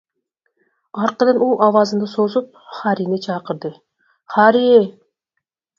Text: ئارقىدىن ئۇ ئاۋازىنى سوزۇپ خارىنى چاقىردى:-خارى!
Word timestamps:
ئارقىدىن 1.01 1.41
ئۇ 1.47 1.51
ئاۋازىنى 1.65 2.09
سوزۇپ 2.15 2.59
خارىنى 2.79 3.23
چاقىردى:-خارى! 3.29 4.69